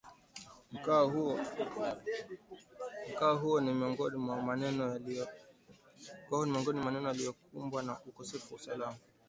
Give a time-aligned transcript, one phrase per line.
[3.07, 5.01] Mkoa huo ni miongoni mwa maeneo
[7.07, 8.97] yaliyokumbwa na ukosefu wa usalama